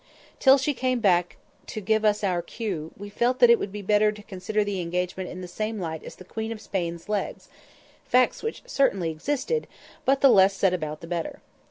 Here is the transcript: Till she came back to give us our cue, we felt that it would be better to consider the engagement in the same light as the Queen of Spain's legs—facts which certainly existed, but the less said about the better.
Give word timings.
Till 0.39 0.57
she 0.57 0.73
came 0.73 0.99
back 0.99 1.37
to 1.67 1.79
give 1.79 2.03
us 2.03 2.23
our 2.23 2.41
cue, 2.41 2.91
we 2.97 3.07
felt 3.07 3.37
that 3.37 3.51
it 3.51 3.59
would 3.59 3.71
be 3.71 3.83
better 3.83 4.11
to 4.11 4.23
consider 4.23 4.63
the 4.63 4.81
engagement 4.81 5.29
in 5.29 5.41
the 5.41 5.47
same 5.47 5.79
light 5.79 6.03
as 6.03 6.15
the 6.15 6.25
Queen 6.25 6.51
of 6.51 6.59
Spain's 6.59 7.07
legs—facts 7.07 8.41
which 8.41 8.63
certainly 8.65 9.11
existed, 9.11 9.67
but 10.03 10.21
the 10.21 10.29
less 10.29 10.55
said 10.55 10.73
about 10.73 11.01
the 11.01 11.05
better. 11.07 11.39